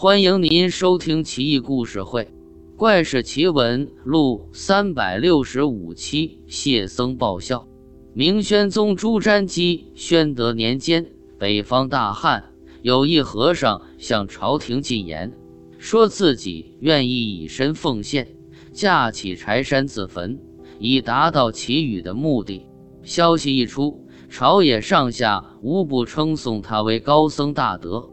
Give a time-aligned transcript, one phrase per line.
[0.00, 2.22] 欢迎您收听《奇异故事会·
[2.76, 6.38] 怪事奇闻录》三百六十五期。
[6.46, 7.66] 谢僧报效。
[8.14, 11.04] 明宣宗朱瞻基宣德年间，
[11.36, 12.44] 北方大旱，
[12.82, 15.36] 有一和尚向朝廷进言，
[15.80, 18.28] 说自己愿意以身奉献，
[18.70, 20.38] 架起柴山自焚，
[20.78, 22.64] 以达到祈雨的目的。
[23.02, 28.08] 消息一出，朝野上下无不称颂他为高僧大德。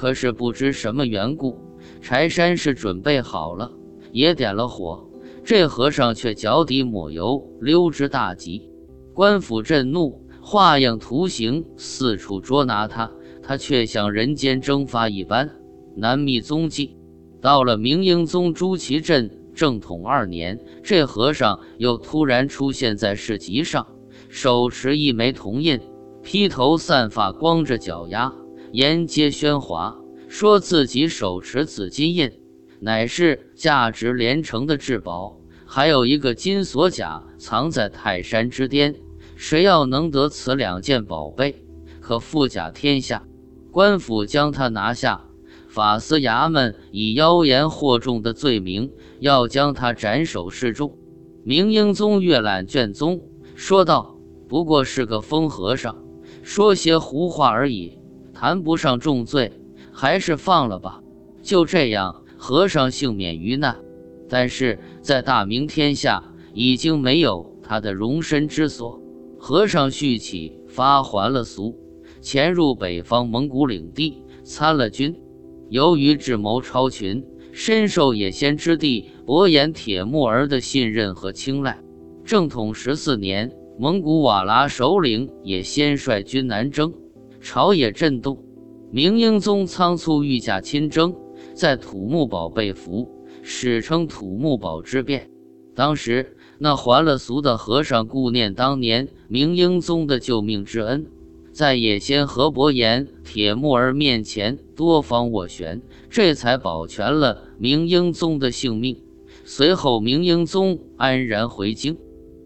[0.00, 1.58] 可是不知什么缘故，
[2.00, 3.70] 柴山是准备好了，
[4.12, 5.06] 也点了火，
[5.44, 8.70] 这和尚却脚底抹油，溜之大吉。
[9.12, 15.50] 官府震怒，画样图形四处捉拿他，他却像人间蒸发一般，
[15.94, 16.96] 难觅踪迹。
[17.42, 23.86] 到了明英宗朱祁镇正统二年，这和尚又突然出现在市集上，
[24.30, 25.78] 手持一枚铜印，
[26.22, 28.32] 披头散发，光着脚丫。
[28.72, 29.96] 沿街喧哗，
[30.28, 32.30] 说自己手持紫金印，
[32.78, 38.94] 乃是价值连城的至宝，还有一个金锁甲藏在泰山之巅。
[39.34, 41.64] 谁要能得此两件宝贝，
[42.00, 43.26] 可富甲天下。
[43.72, 45.24] 官府将他拿下，
[45.68, 50.96] 法司衙门以妖言惑众的罪名，要将他斩首示众。
[51.42, 53.22] 明英宗阅览卷宗，
[53.54, 54.16] 说道
[54.46, 55.96] ：“不过是个疯和尚，
[56.42, 57.98] 说些胡话而已。”
[58.40, 59.52] 谈不上重罪，
[59.92, 61.02] 还是放了吧。
[61.42, 63.76] 就这样，和尚幸免于难。
[64.30, 66.24] 但是在大明天下，
[66.54, 68.98] 已经没有他的容身之所。
[69.38, 71.76] 和尚续起发还了俗，
[72.22, 75.20] 潜入北方蒙古领地，参了军。
[75.68, 81.78] 由于智谋超群，深受野先之地伯颜铁木儿的信任和青睐。
[82.24, 86.94] 正统十四年，蒙古瓦剌首领也先率军南征。
[87.40, 88.44] 朝野震动，
[88.90, 91.14] 明英宗仓促御驾亲征，
[91.54, 93.08] 在土木堡被俘，
[93.42, 95.30] 史称土木堡之变。
[95.74, 101.06] 当时那还了俗的和尚顾念当年明英宗的救命之恩，
[101.50, 109.02] 在野先和伯颜、铁木儿面前多方斡旋，这才保全了明英宗的性命。
[109.44, 111.96] 随后，明英宗安然回京。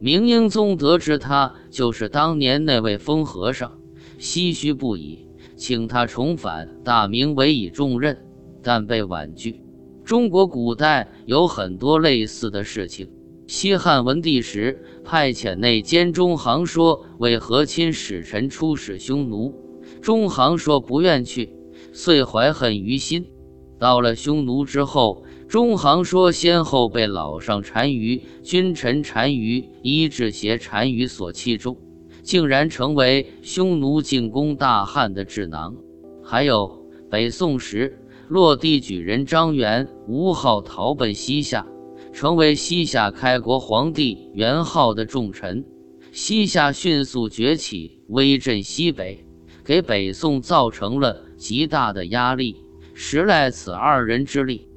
[0.00, 3.77] 明英宗得知他就是当年那位疯和尚。
[4.18, 8.18] 唏嘘不已，请他重返大明，委以重任，
[8.62, 9.62] 但被婉拒。
[10.04, 13.10] 中国古代有很多类似的事情。
[13.46, 19.54] 西汉文帝时，派遣内监中行说为和亲使臣出使匈奴，
[20.02, 21.50] 中行说不愿去，
[21.92, 23.26] 遂怀恨于心。
[23.78, 31.76] 到了匈奴之后，中行说先后被老上单于、君臣单于、伊稚邪单于所器重。
[32.28, 35.74] 竟然成为匈奴进攻大汉的智囊。
[36.22, 41.66] 还有北宋时，落地举人张元吴号逃奔西夏，
[42.12, 45.64] 成为西夏开国皇帝元昊的重臣。
[46.12, 49.24] 西夏迅速崛起，威震西北，
[49.64, 52.62] 给北宋造成了极大的压力。
[52.92, 54.67] 实赖此二人之力。